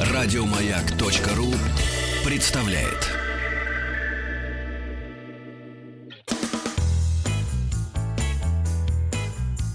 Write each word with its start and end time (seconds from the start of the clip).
Радиомаяк.ру 0.00 1.52
представляет. 2.24 3.16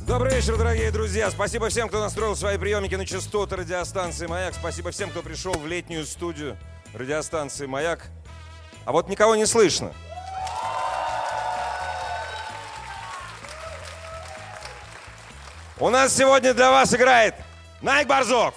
Добрый 0.05 0.35
вечер, 0.35 0.57
дорогие 0.57 0.91
друзья. 0.91 1.31
Спасибо 1.31 1.69
всем, 1.69 1.87
кто 1.87 2.01
настроил 2.01 2.35
свои 2.35 2.57
приемники 2.57 2.95
на 2.95 3.05
частоты 3.05 3.55
радиостанции 3.55 4.27
«Маяк». 4.27 4.53
Спасибо 4.53 4.91
всем, 4.91 5.09
кто 5.09 5.21
пришел 5.21 5.53
в 5.53 5.65
летнюю 5.65 6.05
студию 6.05 6.57
радиостанции 6.93 7.65
«Маяк». 7.65 8.09
А 8.83 8.91
вот 8.91 9.07
никого 9.07 9.37
не 9.37 9.45
слышно. 9.45 9.93
У 15.81 15.89
нас 15.89 16.15
сегодня 16.15 16.53
для 16.53 16.69
вас 16.69 16.93
играет 16.93 17.33
Найк 17.81 18.07
Борзов. 18.07 18.53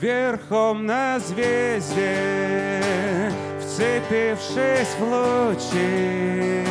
Верхом 0.00 0.86
на 0.86 1.18
звезде, 1.18 2.82
вцепившись 3.60 4.94
в 4.98 5.02
лучи, 5.02 6.64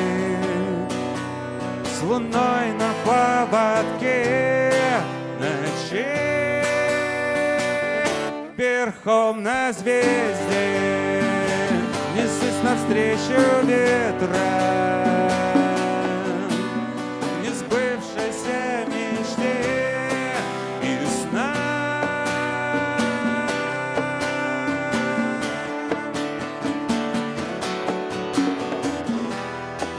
С 1.86 2.02
луной 2.02 2.72
на 2.74 2.92
поводке 3.06 4.82
ночи. 5.40 6.08
Верхом 8.58 9.44
на 9.44 9.72
звезде, 9.74 11.17
навстречу 12.68 13.66
ветра. 13.66 15.30
Несбывшейся 17.42 18.86
мечте 18.88 20.36
и 20.82 20.98
сна. 21.08 21.54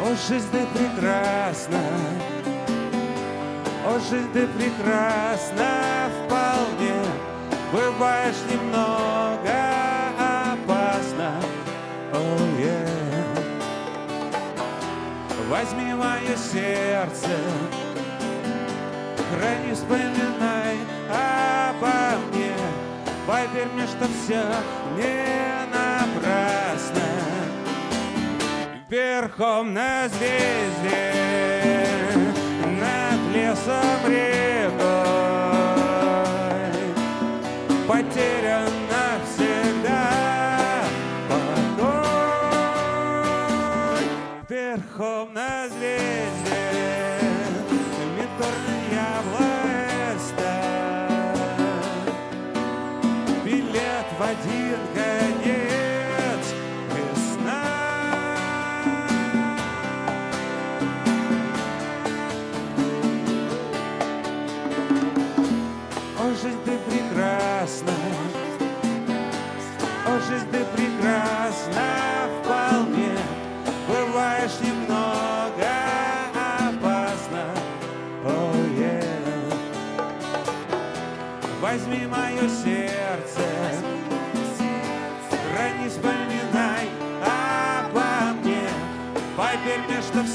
О, 0.02 0.14
жизнь 0.28 0.48
ты 0.52 0.66
прекрасна, 0.78 1.80
о, 3.86 3.98
жизнь 4.11 4.33
ты 4.33 4.46
прекрасна 4.46 6.11
вполне, 6.27 6.94
Бываешь 7.72 8.42
немного 8.50 9.38
Возьми 15.48 15.94
мое 15.94 16.36
сердце, 16.36 17.30
храни, 19.30 19.72
вспоминай 19.72 20.77
обо 21.08 22.18
мне, 22.30 22.52
Поверь 23.28 23.68
мне, 23.74 23.86
что 23.86 24.06
все 24.08 24.42
не 24.96 25.66
напрасно. 25.70 27.02
Верхом 28.88 29.74
на 29.74 30.08
звезде 30.08 31.12
над 32.80 33.20
лесом 33.34 34.00
рекой 34.06 34.78
потерян 37.86 38.77
верхом 44.98 45.32
на 45.32 45.68
звезде. 45.68 46.58
Меторная 48.16 49.22
власть 49.30 50.34
билет 53.45 54.06
в 54.18 54.23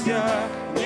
мне, 0.06 0.14
что 0.16 0.83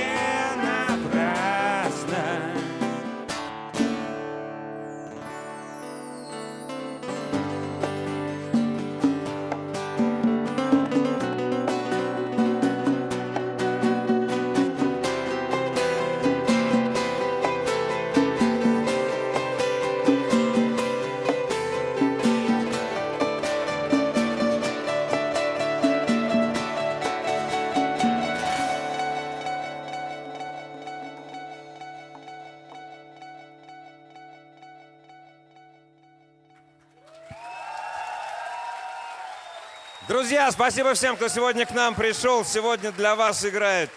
Друзья, 40.28 40.52
спасибо 40.52 40.92
всем, 40.92 41.16
кто 41.16 41.28
сегодня 41.28 41.64
к 41.64 41.70
нам 41.70 41.94
пришел. 41.94 42.44
Сегодня 42.44 42.92
для 42.92 43.16
вас 43.16 43.42
играет 43.46 43.88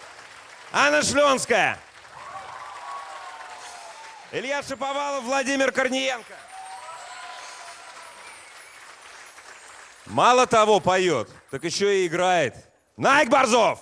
Анна 0.72 1.02
Шленская, 1.02 1.78
Илья 4.30 4.62
Шиповалов, 4.62 5.24
Владимир 5.24 5.70
Корниенко. 5.72 6.32
Мало 10.06 10.46
того 10.46 10.80
поет, 10.80 11.28
так 11.50 11.64
еще 11.64 12.02
и 12.02 12.06
играет 12.06 12.54
Найк 12.96 13.28
Борзов. 13.28 13.78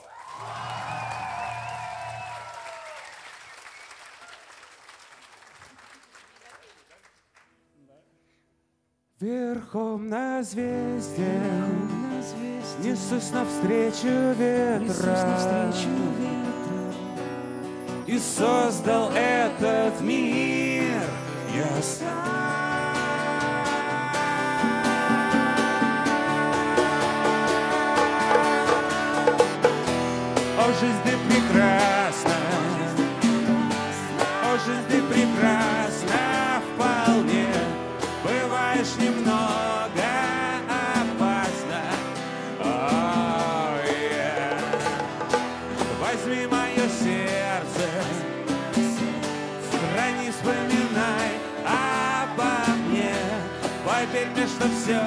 Верхом 9.20 10.08
на 10.08 10.42
звезде, 10.42 11.40
несусь 12.82 13.30
навстречу 13.30 14.34
ветра, 14.38 15.72
и 18.06 18.18
создал 18.18 19.10
этот 19.12 20.00
мир. 20.00 21.00
Я 21.54 21.82
сам. 21.82 22.40
О, 30.58 30.72
жизнь 30.80 31.18
прекрасна, 31.28 31.99
Возьми 46.10 46.44
мое 46.46 46.88
сердце, 46.88 47.86
храни, 49.94 50.30
вспоминай 50.30 51.30
обо 51.64 52.72
мне, 52.88 53.14
поверь 53.84 54.26
мне, 54.34 54.46
что 54.48 54.66
все 54.70 55.00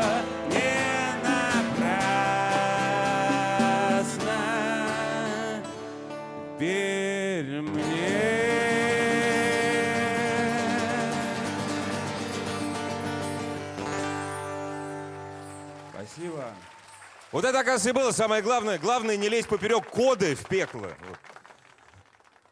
Вот 17.33 17.45
это, 17.45 17.59
оказывается, 17.59 17.89
и 17.89 17.94
было 17.94 18.12
самое 18.12 18.44
главное. 18.44 18.77
Главное 18.77 19.18
не 19.18 19.27
лезть 19.27 19.47
поперек 19.47 19.88
коды 19.88 20.35
в 20.35 20.45
пекло. 20.45 20.81
Вот. 20.81 21.18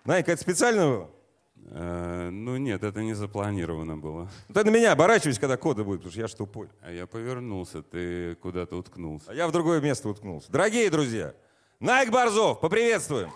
Найка, 0.06 0.31
это 0.31 0.42
специально 0.42 0.89
было? 0.89 1.12
Э, 1.69 2.30
ну 2.31 2.57
нет, 2.57 2.83
это 2.83 3.04
не 3.04 3.13
запланировано 3.13 3.95
было. 3.95 4.28
Ты 4.51 4.63
на 4.63 4.72
меня 4.72 4.94
оборачивайся, 4.94 5.39
когда 5.39 5.56
коды 5.56 5.83
будет, 5.83 6.00
потому 6.00 6.12
что 6.12 6.22
я 6.22 6.28
ж 6.28 6.33
тупой. 6.33 6.68
А 6.81 6.92
я 6.92 7.06
повернулся, 7.06 7.83
ты 7.83 8.33
куда-то 8.42 8.75
уткнулся. 8.75 9.30
А 9.30 9.36
я 9.36 9.48
в 9.48 9.51
другое 9.51 9.81
место 9.81 10.10
уткнулся. 10.10 10.51
Дорогие 10.51 10.89
друзья, 10.89 11.36
Найк 11.80 12.10
Борзов, 12.10 12.60
поприветствуем. 12.60 13.30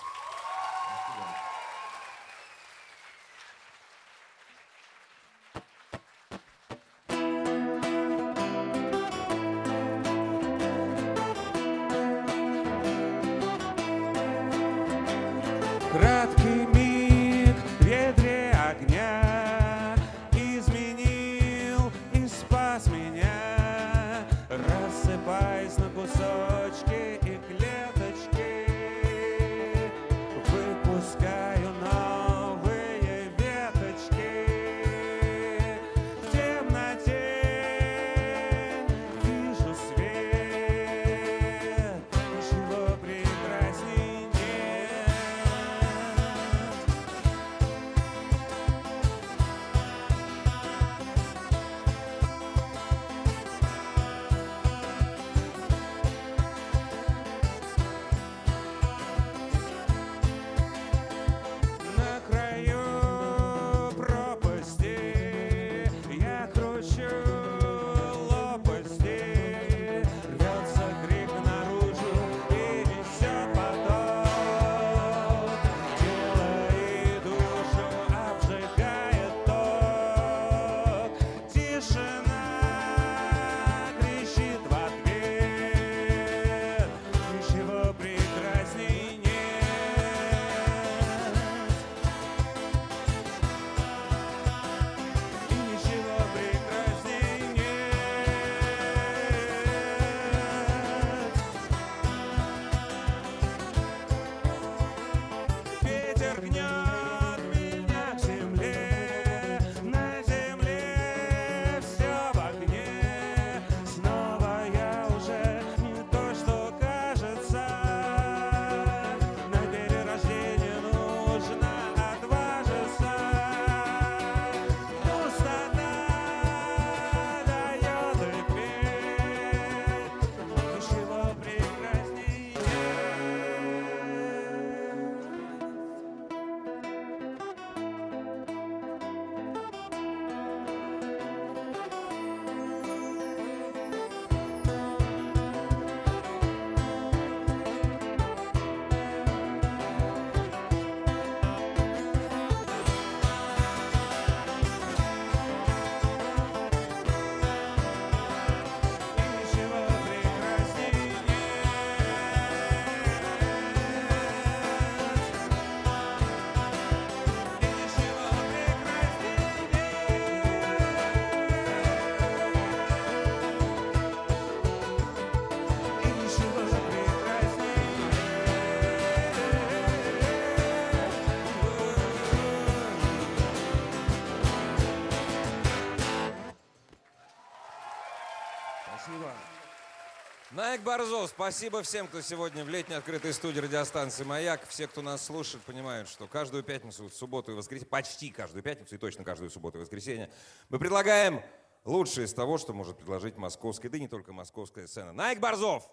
Найк 190.75 190.83
Борзов, 190.83 191.30
спасибо 191.30 191.81
всем, 191.83 192.06
кто 192.06 192.19
сегодня 192.19 192.66
в 192.66 192.68
летней 192.68 192.95
открытой 192.95 193.31
студии 193.31 193.62
радиостанции 193.62 194.25
«Маяк». 194.25 194.68
Все, 194.68 194.88
кто 194.88 195.01
нас 195.01 195.25
слушает, 195.25 195.63
понимают, 195.63 196.10
что 196.10 196.27
каждую 196.27 196.63
пятницу, 196.63 197.10
субботу 197.10 197.53
и 197.53 197.55
воскресенье, 197.55 197.88
почти 197.88 198.29
каждую 198.29 198.62
пятницу 198.62 198.94
и 198.94 198.98
точно 198.98 199.24
каждую 199.24 199.50
субботу 199.50 199.77
и 199.77 199.82
воскресенье, 199.82 200.29
мы 200.67 200.77
предлагаем 200.77 201.41
лучшее 201.86 202.25
из 202.25 202.34
того, 202.34 202.58
что 202.58 202.74
может 202.74 202.98
предложить 202.98 203.38
московская, 203.38 203.88
да 203.88 203.96
и 203.98 204.01
не 204.01 204.10
только 204.10 204.34
московская 204.34 204.86
сцена. 204.86 205.13
Найк 205.13 205.39
Борзов! 205.39 205.89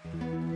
Всем 0.00 0.51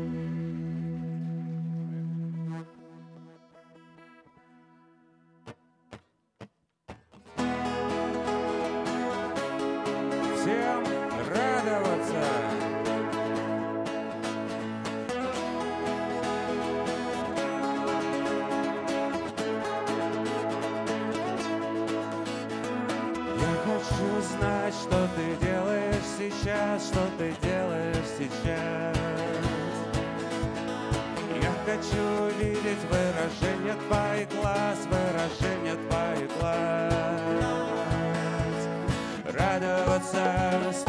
сейчас, 26.46 26.86
что 26.86 27.00
ты 27.18 27.34
делаешь 27.42 28.06
сейчас. 28.16 28.96
Я 31.42 31.52
хочу 31.64 32.38
видеть 32.38 32.78
выражение 32.88 33.74
твоих 33.88 34.28
глаз, 34.40 34.78
выражение 34.86 35.74
твоих 35.88 36.30
глаз. 36.38 36.94
Радоваться 39.24 40.85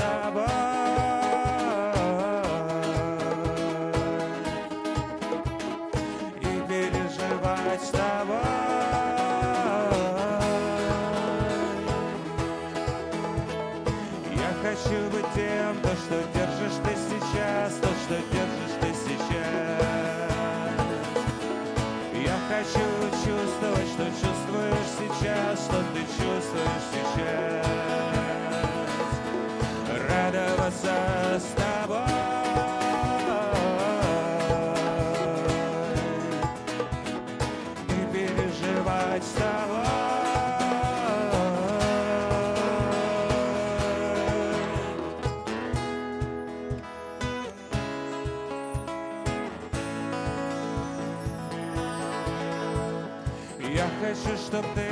что 25.56 25.82
ты 25.94 26.02
чувствуешь 26.02 26.88
сейчас. 26.92 27.66
Радоваться 30.10 31.40
с 31.40 31.48
тобой 31.56 32.00
И 37.90 38.14
переживать 38.14 39.24
с 39.24 39.34
тобой 39.34 39.78
Я 53.74 53.88
хочу, 54.02 54.36
чтоб 54.38 54.66
ты 54.74 54.87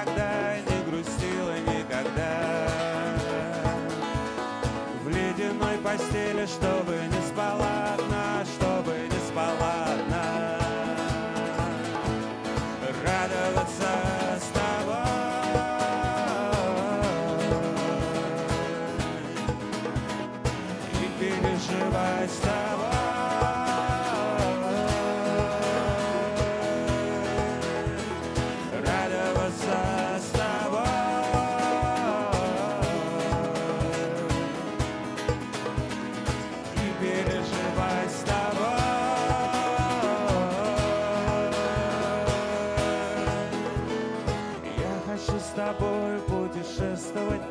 никогда, 0.00 0.56
не 0.56 0.90
грустила 0.90 1.58
никогда. 1.60 2.68
В 5.02 5.08
ледяной 5.08 5.78
постели, 5.78 6.46
чтобы 6.46 6.92
не 6.92 7.28
спала 7.28 7.96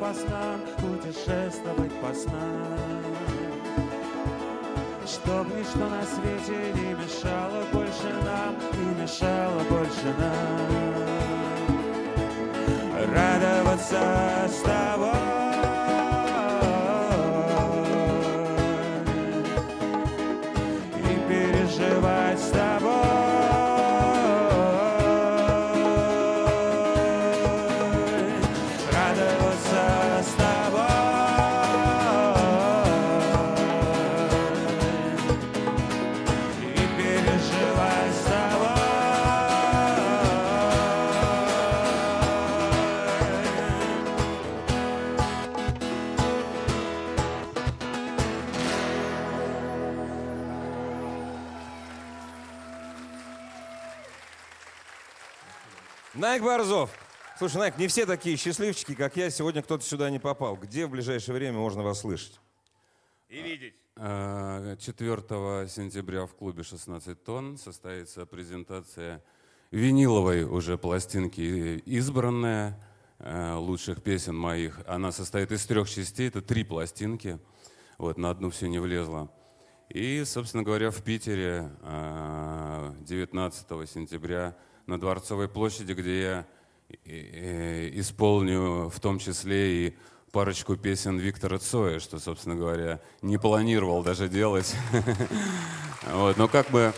по 0.00 0.14
снам, 0.14 0.60
путешествовать 0.78 1.92
по 2.00 2.14
снам. 2.14 3.04
Чтоб 5.06 5.46
ничто 5.54 5.88
на 5.88 6.02
свете 6.04 6.72
не 6.74 6.94
мешало 6.94 7.64
больше 7.72 8.12
нам, 8.24 8.54
не 8.78 9.02
мешало 9.02 9.60
больше 9.68 10.14
нам 10.18 11.00
радоваться 13.14 14.29
Найк 56.20 56.42
Борзов. 56.42 56.90
Слушай, 57.38 57.56
Найк, 57.56 57.78
не 57.78 57.86
все 57.86 58.04
такие 58.04 58.36
счастливчики, 58.36 58.94
как 58.94 59.16
я. 59.16 59.30
Сегодня 59.30 59.62
кто-то 59.62 59.82
сюда 59.82 60.10
не 60.10 60.18
попал. 60.18 60.54
Где 60.54 60.84
в 60.84 60.90
ближайшее 60.90 61.34
время 61.34 61.56
можно 61.56 61.82
вас 61.82 62.00
слышать? 62.00 62.38
И 63.30 63.40
видеть. 63.40 63.72
Э, 63.96 64.76
4 64.78 65.16
сентября 65.66 66.26
в 66.26 66.34
клубе 66.34 66.62
16 66.62 67.24
тонн 67.24 67.56
состоится 67.56 68.26
презентация 68.26 69.24
виниловой 69.70 70.44
уже 70.44 70.76
пластинки 70.76 71.78
избранная 71.86 72.78
э, 73.18 73.54
лучших 73.54 74.02
песен 74.02 74.36
моих. 74.36 74.82
Она 74.86 75.12
состоит 75.12 75.50
из 75.52 75.64
трех 75.64 75.88
частей, 75.88 76.28
это 76.28 76.42
три 76.42 76.64
пластинки. 76.64 77.38
Вот, 77.96 78.18
на 78.18 78.28
одну 78.28 78.50
все 78.50 78.68
не 78.68 78.78
влезло. 78.78 79.32
И, 79.88 80.22
собственно 80.26 80.64
говоря, 80.64 80.90
в 80.90 81.02
Питере 81.02 81.70
э, 81.80 82.94
19 83.06 83.88
сентября 83.88 84.54
на 84.90 84.98
Дворцовой 84.98 85.48
площади, 85.48 85.92
где 85.92 86.20
я 86.20 86.46
э, 86.88 86.94
э, 87.04 87.90
исполню 87.94 88.88
в 88.88 88.98
том 88.98 89.20
числе 89.20 89.86
и 89.86 89.96
парочку 90.32 90.76
песен 90.76 91.16
Виктора 91.16 91.58
Цоя, 91.58 92.00
что, 92.00 92.18
собственно 92.18 92.56
говоря, 92.56 93.00
не 93.22 93.38
планировал 93.38 94.02
даже 94.02 94.28
делать. 94.28 94.74
Вот, 96.12 96.38
но 96.38 96.48
как 96.48 96.70
бы 96.70 96.94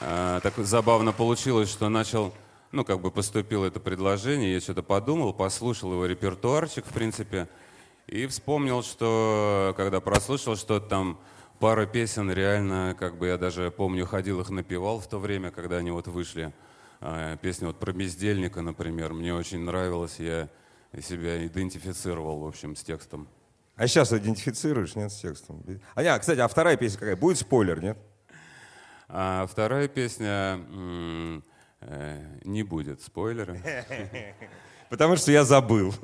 э, 0.00 0.40
так 0.42 0.54
забавно 0.58 1.14
получилось, 1.14 1.70
что 1.70 1.88
начал, 1.88 2.34
ну, 2.72 2.84
как 2.84 3.00
бы 3.00 3.10
поступило 3.10 3.64
это 3.64 3.80
предложение, 3.80 4.52
я 4.52 4.60
что-то 4.60 4.82
подумал, 4.82 5.32
послушал 5.32 5.92
его 5.92 6.04
репертуарчик, 6.04 6.84
в 6.84 6.92
принципе, 6.92 7.48
и 8.06 8.26
вспомнил, 8.26 8.82
что 8.82 9.72
когда 9.78 10.00
прослушал, 10.02 10.56
что 10.56 10.78
там 10.78 11.18
пара 11.58 11.86
песен 11.86 12.30
реально, 12.30 12.94
как 12.98 13.16
бы 13.16 13.28
я 13.28 13.38
даже 13.38 13.70
помню, 13.70 14.04
ходил 14.04 14.42
их 14.42 14.50
напевал 14.50 15.00
в 15.00 15.08
то 15.08 15.18
время, 15.18 15.50
когда 15.50 15.78
они 15.78 15.90
вот 15.90 16.06
вышли. 16.06 16.52
А, 17.00 17.36
Песня 17.36 17.68
вот 17.68 17.78
про 17.78 17.92
бездельника, 17.92 18.60
например, 18.62 19.12
мне 19.12 19.34
очень 19.34 19.60
нравилась, 19.60 20.18
я 20.18 20.48
себя 21.00 21.46
идентифицировал, 21.46 22.40
в 22.40 22.46
общем, 22.46 22.74
с 22.74 22.82
текстом. 22.82 23.28
А 23.76 23.86
сейчас 23.86 24.12
идентифицируешь, 24.12 24.96
нет, 24.96 25.12
с 25.12 25.20
текстом? 25.20 25.62
А, 25.94 26.02
не, 26.02 26.18
кстати, 26.18 26.40
а 26.40 26.48
вторая 26.48 26.76
песня 26.76 26.98
какая? 26.98 27.16
Будет 27.16 27.38
спойлер, 27.38 27.80
нет? 27.80 27.98
А 29.08 29.46
вторая 29.46 29.86
песня 29.88 30.60
э, 31.80 32.24
не 32.44 32.62
будет 32.62 33.00
спойлера. 33.02 33.56
Потому 34.90 35.16
что 35.16 35.30
я 35.30 35.44
забыл. 35.44 35.94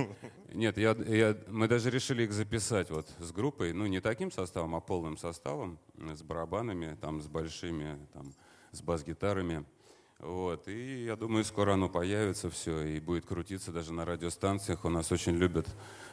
Нет, 0.53 0.79
я, 0.79 0.93
я- 0.93 1.37
мы 1.49 1.67
даже 1.67 1.91
решили 1.91 2.23
их 2.23 2.33
записать 2.33 2.91
вот 2.91 3.09
с 3.19 3.33
группой, 3.33 3.73
ну 3.73 3.87
не 3.87 4.01
таким 4.01 4.31
составом, 4.31 4.77
а 4.77 4.81
полным 4.81 5.17
составом, 5.17 5.79
с 5.99 6.23
барабанами, 6.23 6.97
там, 7.01 7.21
с 7.21 7.27
большими, 7.27 7.99
там, 8.13 8.33
с 8.71 8.81
бас-гитарами. 8.81 9.65
Вот. 10.25 10.67
И 10.69 11.05
я 11.05 11.17
думаю, 11.17 11.45
скоро 11.45 11.75
оно 11.75 11.89
появится 11.91 12.49
все 12.51 12.81
и 12.81 12.99
будет 12.99 13.27
крутиться 13.27 13.73
даже 13.73 13.93
на 13.93 14.07
радиостанциях. 14.07 14.85
У 14.85 14.89
нас 14.89 15.13
очень 15.13 15.37
любят 15.37 15.67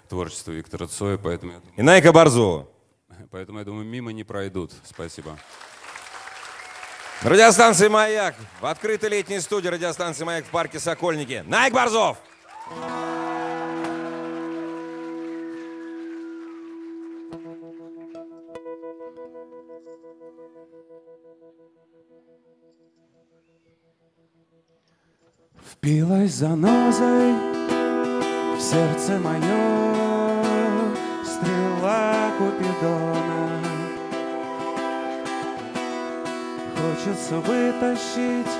творчество 0.09 0.51
Виктора 0.51 0.87
Цоя, 0.87 1.17
поэтому 1.17 1.53
думаю- 1.53 1.73
И 1.77 1.81
Найка 1.81 2.11
Борзова. 2.11 2.67
поэтому 3.31 3.59
я 3.59 3.65
думаю, 3.65 3.85
мимо 3.85 4.11
не 4.11 4.25
пройдут. 4.25 4.73
Спасибо. 4.83 5.39
Радиостанция 7.21 7.89
«Маяк» 7.89 8.35
в 8.59 8.65
открытой 8.65 9.09
летней 9.09 9.39
студии 9.39 9.67
радиостанции 9.69 10.23
«Маяк» 10.25 10.45
в 10.45 10.49
парке 10.49 10.79
Сокольники. 10.79 11.43
Найк 11.47 11.73
Борзов! 11.73 12.17
Впилась 25.83 26.33
занозой 26.33 27.33
в 28.55 28.61
сердце 28.61 29.17
мое 29.17 30.43
стрела 31.25 32.29
Купидона. 32.37 33.49
Хочется 36.77 37.39
вытащить 37.39 38.53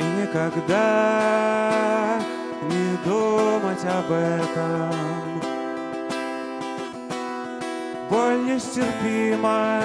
и 0.00 0.04
никогда 0.22 2.18
не 2.62 2.96
думать 3.04 3.84
об 3.84 4.10
этом. 4.10 4.90
Боль 8.10 8.42
нестерпима, 8.44 9.82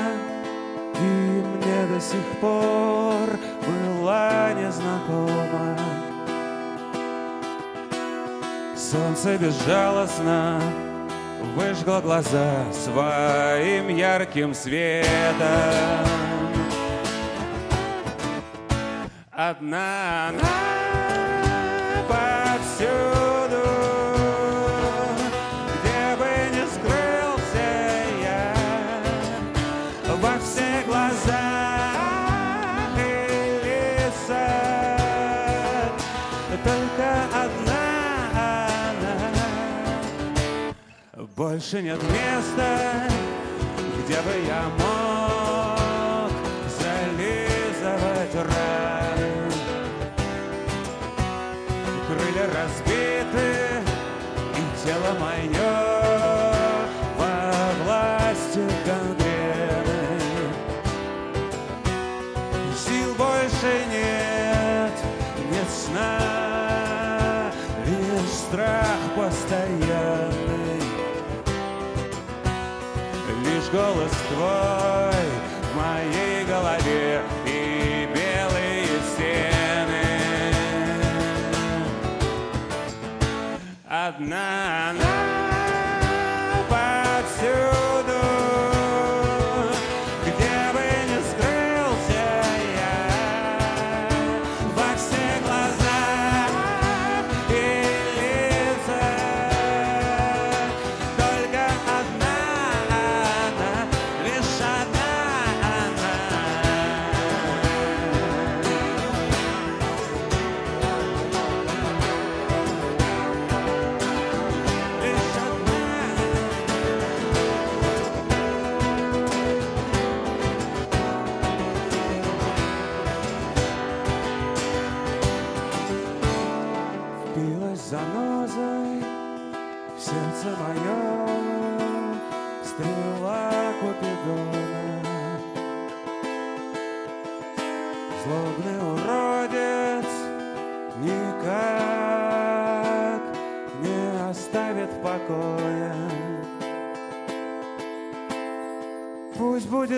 и 1.00 1.44
мне 1.44 1.86
до 1.94 2.02
сих 2.02 2.26
пор 2.42 3.38
была 3.68 4.52
незнакома. 4.54 5.99
Солнце 8.90 9.38
безжалостно 9.38 10.60
выжгло 11.56 12.02
глаза 12.02 12.66
своим 12.74 13.88
ярким 13.90 14.56
светом. 14.56 15.06
Одна 19.32 20.30
она 20.30 20.40
повсюду, 22.08 23.19
больше 41.60 41.82
нет 41.82 42.02
места, 42.04 43.10
где 44.06 44.16
бы 44.22 44.48
я 44.48 44.64
мог 44.78 44.99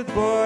good 0.03 0.15
boy. 0.15 0.40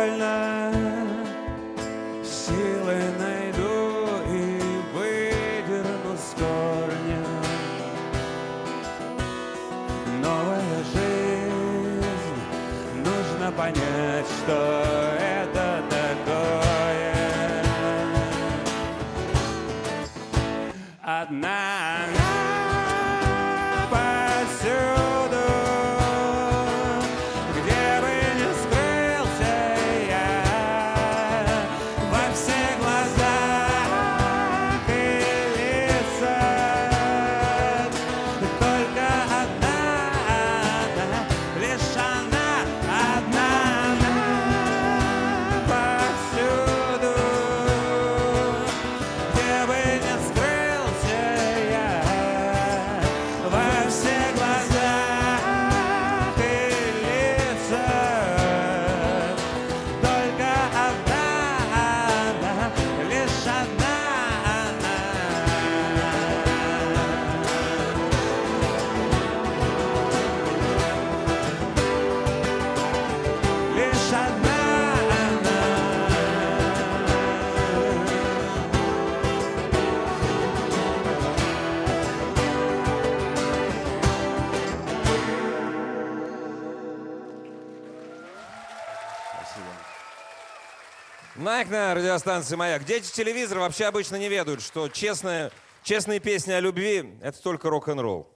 Майк 91.46 91.70
на 91.70 91.94
радиостанции 91.94 92.56
«Маяк». 92.56 92.86
Дети 92.86 93.14
телевизора 93.14 93.60
вообще 93.60 93.86
обычно 93.86 94.16
не 94.16 94.30
ведают, 94.30 94.64
что 94.64 94.90
честная, 94.90 95.52
честные 95.84 96.20
песни 96.20 96.52
о 96.52 96.60
любви— 96.60 97.20
это 97.22 97.40
только 97.40 97.70
рок-н-ролл. 97.70 98.28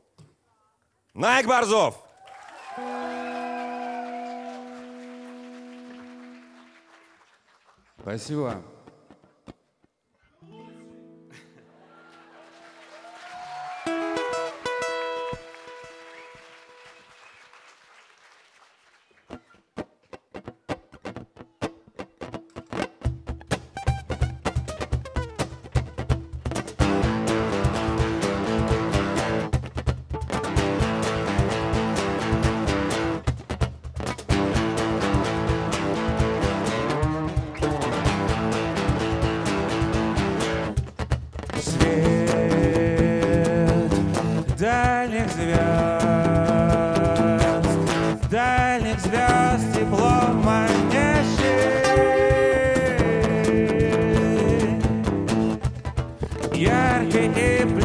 Найк 1.15 1.47
Борзов! 1.47 1.99
Спасибо. 7.99 8.61
Porque 57.19 57.78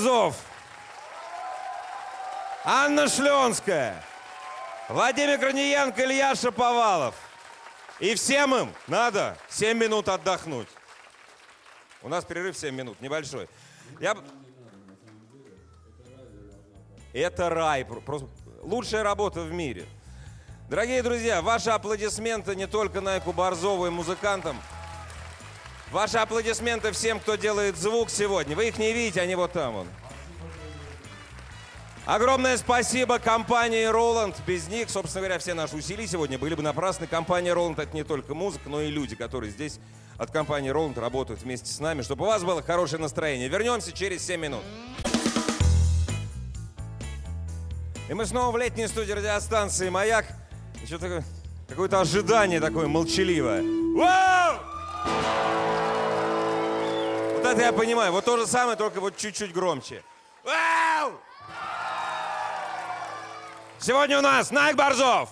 Борзов. 0.00 0.36
Анна 2.64 3.08
Шленская. 3.08 4.02
Владимир 4.90 5.38
Корниенко, 5.38 6.04
Илья 6.04 6.34
Шаповалов. 6.34 7.14
И 7.98 8.14
всем 8.14 8.54
им 8.54 8.74
надо 8.88 9.38
7 9.48 9.76
минут 9.78 10.08
отдохнуть. 10.10 10.68
У 12.02 12.08
нас 12.08 12.24
перерыв 12.26 12.58
7 12.58 12.74
минут, 12.74 13.00
небольшой. 13.00 13.48
Я... 13.98 14.14
Это 17.14 17.48
рай. 17.48 17.84
про- 17.86 18.00
Просто 18.00 18.28
лучшая 18.62 19.02
работа 19.02 19.40
в 19.40 19.50
мире. 19.52 19.86
Дорогие 20.68 21.02
друзья, 21.02 21.40
ваши 21.40 21.70
аплодисменты 21.70 22.54
не 22.54 22.66
только 22.66 23.00
Найку 23.00 23.32
Борзову 23.32 23.86
и 23.86 23.90
музыкантам. 23.90 24.60
Ваши 25.92 26.18
аплодисменты 26.18 26.90
всем, 26.92 27.20
кто 27.20 27.36
делает 27.36 27.76
звук 27.76 28.10
сегодня. 28.10 28.56
Вы 28.56 28.68
их 28.68 28.78
не 28.78 28.92
видите, 28.92 29.20
они 29.20 29.34
вот 29.36 29.52
там. 29.52 29.74
Вон. 29.74 29.86
Огромное 32.06 32.56
спасибо 32.56 33.18
компании 33.18 33.84
Роланд. 33.84 34.36
Без 34.46 34.68
них, 34.68 34.90
собственно 34.90 35.22
говоря, 35.22 35.38
все 35.38 35.54
наши 35.54 35.76
усилия 35.76 36.06
сегодня 36.06 36.38
были 36.38 36.54
бы 36.54 36.62
напрасны. 36.62 37.06
Компания 37.06 37.52
Роланд 37.52 37.78
это 37.78 37.94
не 37.96 38.04
только 38.04 38.34
музыка, 38.34 38.68
но 38.68 38.80
и 38.80 38.90
люди, 38.90 39.16
которые 39.16 39.50
здесь 39.50 39.78
от 40.18 40.30
компании 40.30 40.70
Роланд 40.70 40.98
работают 40.98 41.42
вместе 41.42 41.72
с 41.72 41.78
нами, 41.78 42.02
чтобы 42.02 42.24
у 42.24 42.28
вас 42.28 42.42
было 42.42 42.62
хорошее 42.62 43.00
настроение. 43.00 43.48
Вернемся 43.48 43.92
через 43.92 44.24
7 44.26 44.40
минут. 44.40 44.62
И 48.08 48.14
мы 48.14 48.24
снова 48.24 48.52
в 48.52 48.56
летней 48.56 48.86
студии 48.86 49.12
радиостанции 49.12 49.88
«Маяк». 49.88 50.26
Еще 50.82 50.98
такое, 50.98 51.24
какое-то 51.68 52.00
ожидание 52.00 52.60
такое 52.60 52.86
молчаливое. 52.86 53.62
Вау! 53.96 55.65
Это 57.46 57.62
я 57.62 57.72
понимаю. 57.72 58.12
Вот 58.12 58.24
то 58.24 58.36
же 58.36 58.46
самое, 58.46 58.76
только 58.76 59.00
вот 59.00 59.16
чуть-чуть 59.16 59.52
громче. 59.52 60.02
Вау! 60.44 61.12
Сегодня 63.78 64.18
у 64.18 64.22
нас 64.22 64.50
Найк 64.50 64.76
Борзов. 64.76 65.30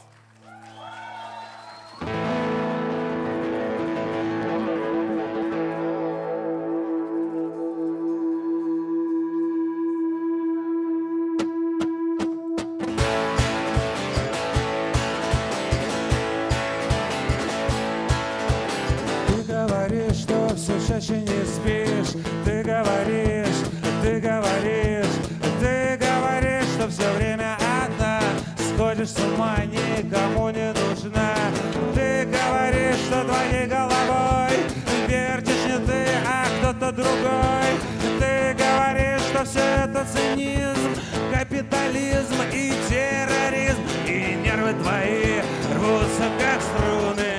Другой 37.45 38.19
Ты 38.19 38.55
говоришь, 38.55 39.23
что 39.23 39.45
все 39.45 39.61
это 39.61 40.07
цинизм 40.13 40.95
Капитализм 41.33 42.37
и 42.53 42.73
терроризм. 42.89 43.81
И 44.07 44.35
нервы 44.45 44.73
твои 44.75 45.41
рвутся, 45.75 46.31
как 46.39 46.61
струны. 46.63 47.31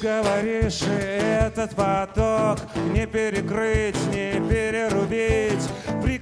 Говоришь, 0.00 0.82
и 0.82 1.44
этот 1.44 1.74
поток 1.74 2.58
Не 2.92 3.04
перекрыть, 3.06 3.96
не 4.12 4.40
перерубить 4.48 5.68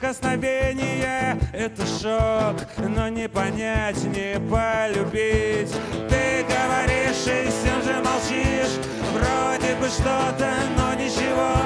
Прикосновение— 0.06 1.36
это 1.52 1.84
шок 1.84 2.60
Но 2.78 3.08
не 3.08 3.28
понять, 3.28 4.00
не 4.04 4.38
полюбить. 4.38 5.72
Ты 6.08 6.44
говоришь, 6.44 7.26
и 7.26 7.48
всем 7.50 7.82
же 7.82 8.00
молчишь. 8.04 8.78
Вроде 9.12 9.74
бы 9.74 9.88
что-то, 9.88 10.48
но 10.76 10.94
ничего 10.94 11.56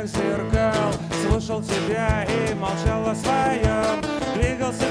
отражениях 0.00 0.06
зеркал 0.06 0.92
Слушал 1.22 1.62
тебя 1.62 2.24
и 2.24 2.54
молчал 2.54 3.08
о 3.08 3.14
своем 3.14 4.02
Двигался 4.34 4.86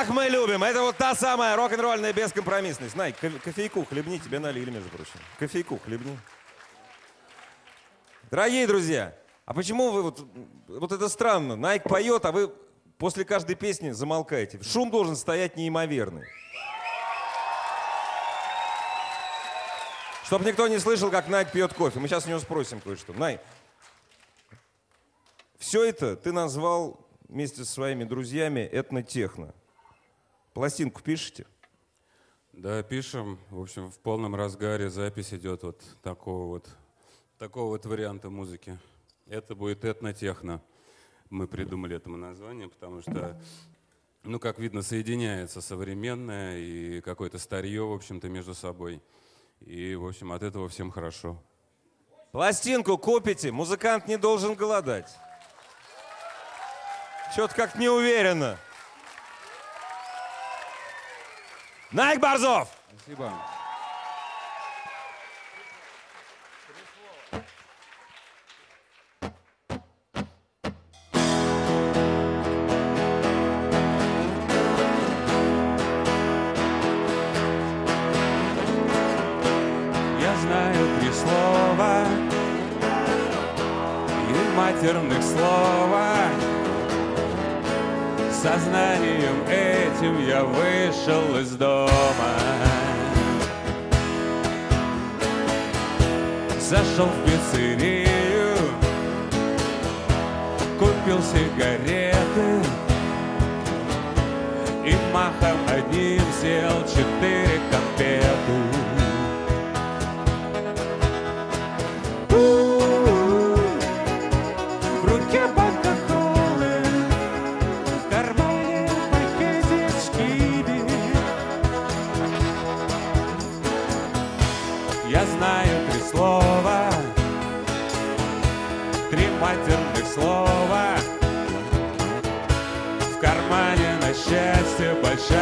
как 0.00 0.08
мы 0.14 0.28
любим. 0.28 0.64
Это 0.64 0.80
вот 0.80 0.96
та 0.96 1.14
самая 1.14 1.54
рок-н-ролльная 1.56 2.14
бескомпромиссность. 2.14 2.96
Най, 2.96 3.12
ко- 3.12 3.38
кофейку 3.44 3.84
хлебни, 3.84 4.16
тебе 4.16 4.38
налили, 4.38 4.70
между 4.70 4.88
прочим. 4.88 5.20
Кофейку 5.38 5.78
хлебни. 5.78 6.18
Дорогие 8.30 8.66
друзья, 8.66 9.14
а 9.44 9.52
почему 9.52 9.90
вы 9.90 10.02
вот... 10.02 10.26
Вот 10.68 10.92
это 10.92 11.10
странно. 11.10 11.54
Найк 11.54 11.82
поет, 11.82 12.24
а 12.24 12.32
вы 12.32 12.48
после 12.96 13.26
каждой 13.26 13.56
песни 13.56 13.90
замолкаете. 13.90 14.62
Шум 14.62 14.90
должен 14.90 15.16
стоять 15.16 15.56
неимоверный. 15.56 16.26
Чтоб 20.24 20.40
никто 20.46 20.66
не 20.66 20.78
слышал, 20.78 21.10
как 21.10 21.28
Найк 21.28 21.52
пьет 21.52 21.74
кофе. 21.74 22.00
Мы 22.00 22.08
сейчас 22.08 22.24
у 22.24 22.30
него 22.30 22.38
спросим 22.38 22.80
кое-что. 22.80 23.12
Най, 23.12 23.38
все 25.58 25.84
это 25.84 26.16
ты 26.16 26.32
назвал 26.32 27.06
вместе 27.28 27.66
со 27.66 27.70
своими 27.70 28.04
друзьями 28.04 28.66
этнотехно. 28.72 29.54
Пластинку 30.52 31.00
пишете? 31.00 31.46
Да, 32.52 32.82
пишем. 32.82 33.38
В 33.50 33.60
общем, 33.60 33.90
в 33.90 33.98
полном 34.00 34.34
разгаре 34.34 34.90
запись 34.90 35.32
идет 35.32 35.62
вот 35.62 35.80
такого 36.02 36.46
вот, 36.46 36.68
такого 37.38 37.68
вот 37.68 37.86
варианта 37.86 38.30
музыки. 38.30 38.76
Это 39.26 39.54
будет 39.54 39.84
этнотехно. 39.84 40.60
Мы 41.30 41.46
придумали 41.46 41.94
этому 41.94 42.16
название, 42.16 42.68
потому 42.68 43.00
что, 43.00 43.40
ну, 44.24 44.40
как 44.40 44.58
видно, 44.58 44.82
соединяется 44.82 45.60
современное 45.60 46.58
и 46.58 47.00
какое-то 47.00 47.38
старье, 47.38 47.82
в 47.82 47.92
общем-то, 47.92 48.28
между 48.28 48.54
собой. 48.54 49.00
И, 49.60 49.94
в 49.94 50.04
общем, 50.04 50.32
от 50.32 50.42
этого 50.42 50.68
всем 50.68 50.90
хорошо. 50.90 51.40
Пластинку 52.32 52.98
купите, 52.98 53.52
музыкант 53.52 54.08
не 54.08 54.18
должен 54.18 54.54
голодать. 54.54 55.16
Что-то 57.32 57.54
как-то 57.54 57.78
не 57.78 57.88
Найк 61.92 62.20
Борзов! 62.20 62.68
Спасибо. 62.96 63.32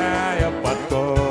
Большая 0.09 0.51
подкова. 0.62 1.28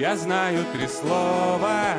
Я 0.00 0.16
знаю 0.16 0.64
три 0.72 0.88
слова. 0.88 1.94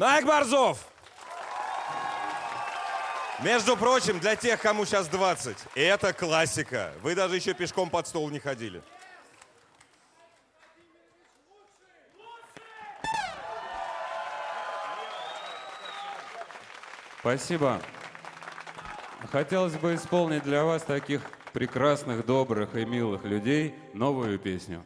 Найк 0.00 0.24
Борзов! 0.24 0.78
Между 3.42 3.76
прочим, 3.76 4.18
для 4.18 4.34
тех, 4.34 4.58
кому 4.58 4.86
сейчас 4.86 5.08
20, 5.08 5.58
это 5.74 6.14
классика. 6.14 6.94
Вы 7.02 7.14
даже 7.14 7.36
еще 7.36 7.52
пешком 7.52 7.90
под 7.90 8.06
стол 8.06 8.30
не 8.30 8.38
ходили. 8.38 8.80
Спасибо. 17.18 17.82
Хотелось 19.30 19.74
бы 19.74 19.96
исполнить 19.96 20.44
для 20.44 20.64
вас 20.64 20.82
таких 20.82 21.20
прекрасных, 21.52 22.24
добрых 22.24 22.74
и 22.74 22.86
милых 22.86 23.24
людей 23.24 23.74
новую 23.92 24.38
песню. 24.38 24.82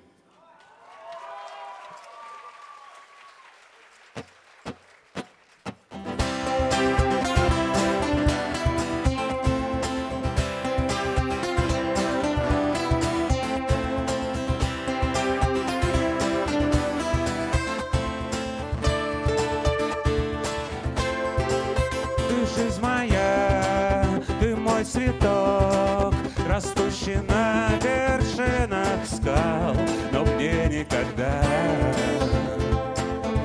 Цветок, 24.95 26.15
растущий 26.49 27.17
на 27.29 27.69
вершинах 27.83 29.05
скал, 29.05 29.75
но 30.13 30.25
мне 30.25 30.67
никогда 30.69 31.43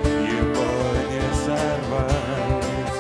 его 0.05 0.69
не 1.09 1.25
сорвать. 1.43 2.99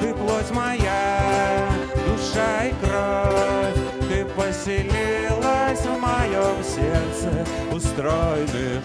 Ты 0.00 0.14
плоть 0.14 0.50
моя, 0.52 1.68
душа 2.06 2.66
и 2.66 2.72
кровь, 2.84 4.08
ты 4.08 4.24
поселилась 4.26 5.80
в 5.80 5.98
моем 5.98 6.62
сердце, 6.62 7.44
устроенных 7.72 8.84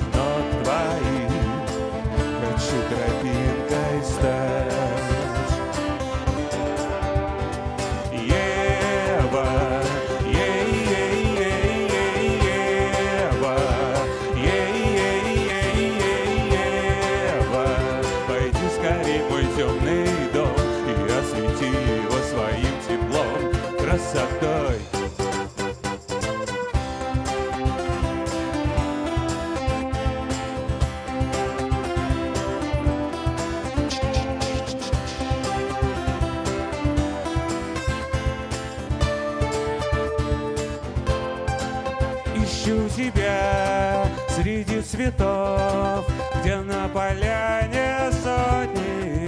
цветов, 45.02 46.06
где 46.40 46.58
на 46.58 46.88
поляне 46.88 48.12
сотни 48.12 49.28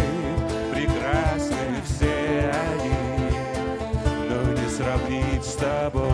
прекрасны 0.71 1.81
все 1.83 2.53
они, 2.69 3.39
но 4.29 4.53
не 4.53 4.69
сравнить 4.69 5.43
с 5.43 5.55
тобой. 5.55 6.11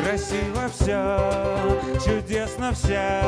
Красиво 0.00 0.68
все, 0.72 1.80
чудесно 2.04 2.72
вся, 2.72 3.22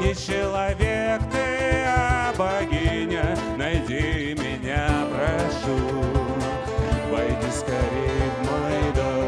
не 0.00 0.14
человек 0.14 1.20
ты, 1.30 1.84
а 1.86 2.32
богиня, 2.36 3.36
найди 3.58 4.34
меня, 4.34 5.06
прошу, 5.12 5.78
войди 7.10 7.50
скорее 7.50 8.30
в 8.40 8.50
мой 8.50 8.92
дом. 8.94 9.21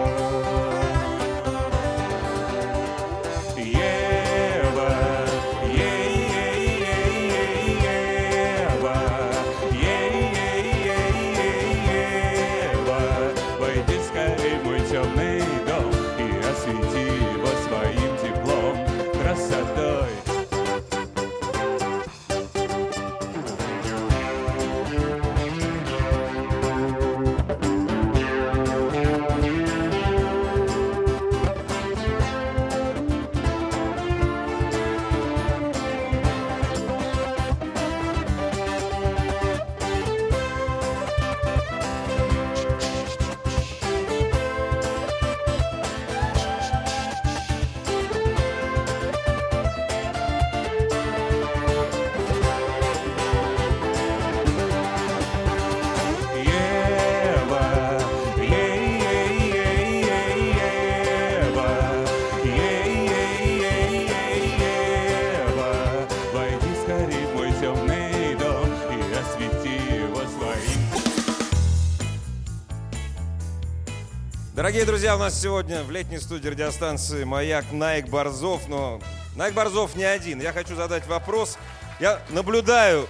Дорогие 74.64 74.86
друзья, 74.86 75.14
у 75.14 75.18
нас 75.18 75.38
сегодня 75.38 75.82
в 75.82 75.90
летней 75.90 76.18
студии 76.18 76.48
радиостанции 76.48 77.24
«Маяк» 77.24 77.70
Найк 77.70 78.08
Борзов. 78.08 78.66
Но 78.66 78.98
Найк 79.36 79.52
Борзов 79.52 79.94
не 79.94 80.04
один. 80.04 80.40
Я 80.40 80.54
хочу 80.54 80.74
задать 80.74 81.06
вопрос. 81.06 81.58
Я 82.00 82.22
наблюдаю 82.30 83.06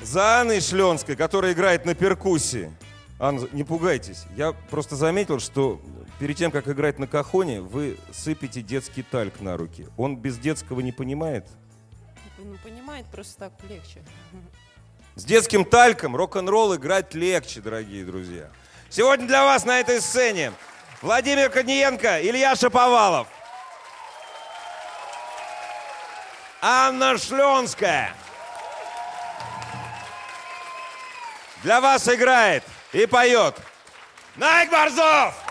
за 0.00 0.40
Анной 0.40 0.60
Шленской, 0.60 1.16
которая 1.16 1.52
играет 1.52 1.84
на 1.84 1.96
перкуссии. 1.96 2.70
Анна, 3.18 3.48
не 3.50 3.64
пугайтесь. 3.64 4.22
Я 4.36 4.52
просто 4.70 4.94
заметил, 4.94 5.40
что 5.40 5.80
перед 6.20 6.36
тем, 6.36 6.52
как 6.52 6.68
играть 6.68 7.00
на 7.00 7.08
кахоне, 7.08 7.60
вы 7.60 7.98
сыпете 8.12 8.62
детский 8.62 9.02
тальк 9.02 9.40
на 9.40 9.56
руки. 9.56 9.88
Он 9.96 10.16
без 10.16 10.38
детского 10.38 10.78
не 10.78 10.92
понимает? 10.92 11.48
Ну, 12.38 12.56
понимает, 12.62 13.06
просто 13.06 13.36
так 13.36 13.52
легче. 13.68 14.00
С 15.16 15.24
детским 15.24 15.64
тальком 15.64 16.14
рок-н-ролл 16.14 16.76
играть 16.76 17.14
легче, 17.14 17.60
дорогие 17.60 18.04
друзья. 18.04 18.48
Сегодня 18.88 19.26
для 19.26 19.44
вас 19.44 19.64
на 19.64 19.80
этой 19.80 20.00
сцене 20.00 20.52
Владимир 21.02 21.50
Корниенко, 21.50 22.22
Илья 22.22 22.54
Шаповалов, 22.54 23.26
Анна 26.62 27.18
Шленская. 27.18 28.14
Для 31.62 31.80
вас 31.80 32.08
играет 32.08 32.62
и 32.92 33.06
поет 33.06 33.56
Найк 34.36 34.70
Борзов! 34.70 35.45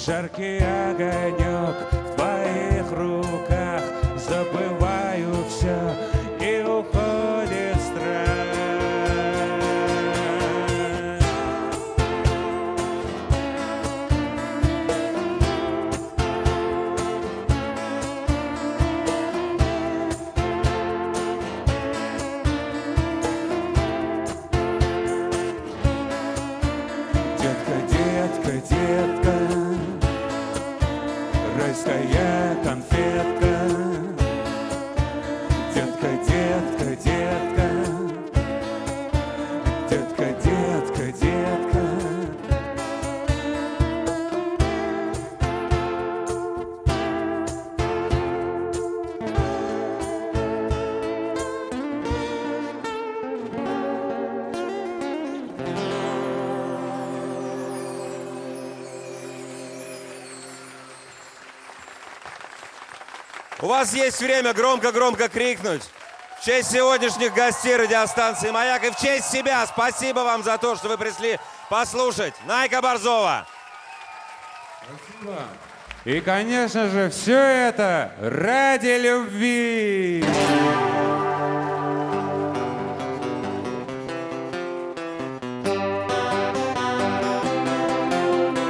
Жаркий 0.00 0.58
огонек 0.58 1.39
Вас 63.71 63.93
есть 63.93 64.19
время 64.19 64.53
громко-громко 64.53 65.29
крикнуть 65.29 65.83
в 66.39 66.45
честь 66.45 66.71
сегодняшних 66.71 67.33
гостей 67.33 67.75
радиостанции 67.77 68.51
«Маяк» 68.51 68.83
и 68.83 68.89
в 68.89 68.97
честь 68.97 69.31
себя. 69.31 69.65
Спасибо 69.65 70.19
вам 70.19 70.43
за 70.43 70.57
то, 70.57 70.75
что 70.75 70.89
вы 70.89 70.97
пришли 70.97 71.39
послушать. 71.69 72.33
Найка 72.45 72.81
Борзова. 72.81 73.47
И, 76.03 76.19
конечно 76.19 76.89
же, 76.89 77.09
все 77.09 77.37
это 77.37 78.11
ради 78.19 78.99
любви. 78.99 80.25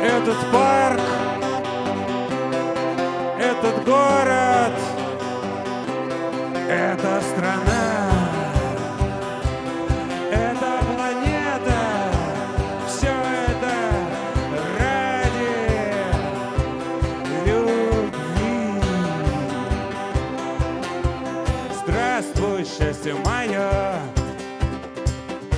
Этот 0.04 0.52
парк, 0.52 0.71
Здравствуй, 22.22 22.66
счастье 22.66 23.16
мое. 23.26 24.00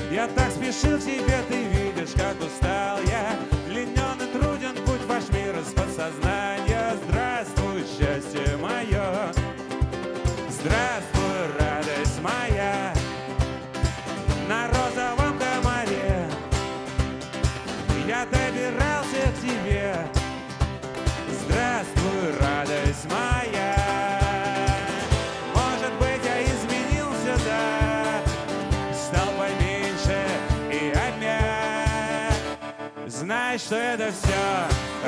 Я 0.10 0.28
так 0.34 0.50
спешил 0.50 0.98
к 0.98 1.02
тебе, 1.02 1.44
ты 1.50 1.64
видишь, 1.64 2.14
как 2.16 2.40
устал 2.40 3.00
я. 3.06 3.38
Длинен 3.68 4.22
и 4.22 4.32
труден 4.32 4.76
путь 4.86 5.06
ваш 5.06 5.28
мир 5.34 5.60
из 5.60 5.74
подсознания. 5.74 6.43
Знай, 33.54 33.60
что 33.60 33.76
это 33.76 34.12
все 34.12 34.34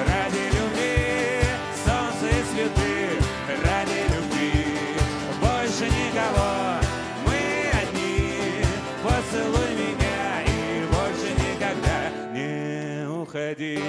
ради 0.05 0.55
любви, 0.55 1.41
солнце 1.83 2.27
и 2.29 2.43
цветы 2.43 3.09
ради 3.63 4.01
любви. 4.13 4.65
Больше 5.41 5.85
никого, 5.89 6.79
мы 7.25 7.39
одни. 7.81 8.61
Поцелуй 9.01 9.71
меня 9.73 10.43
и 10.45 10.85
больше 10.93 11.33
никогда 11.41 12.11
не 12.33 13.07
уходи. 13.07 13.81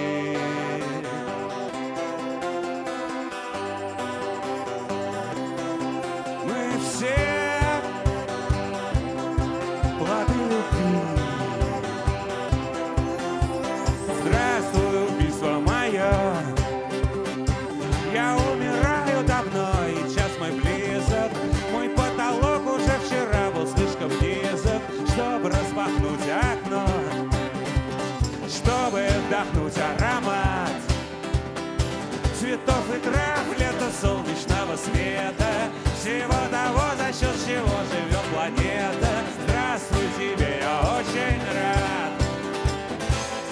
И 32.96 32.98
трав, 32.98 33.46
лето 33.58 33.90
солнечного 34.00 34.76
света, 34.76 35.50
всего 35.98 36.40
того, 36.50 36.84
за 36.96 37.12
счет 37.12 37.36
чего 37.46 37.76
живет 37.90 38.24
планета. 38.32 39.10
Здравствуй 39.42 40.08
тебе, 40.16 40.60
я 40.60 40.80
очень 40.98 41.40
рад. 41.54 42.12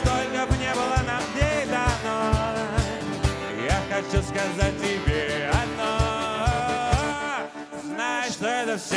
Сколько 0.01 0.47
бы 0.47 0.57
не 0.59 0.73
было 0.75 0.99
нам 1.07 1.23
дней 1.35 1.67
дано, 1.67 2.19
я 3.67 3.79
хочу 3.91 4.23
сказать 4.23 4.77
тебе 4.79 5.51
одно. 5.51 5.91
Знай, 7.83 8.31
что 8.31 8.47
это 8.47 8.79
все 8.79 8.97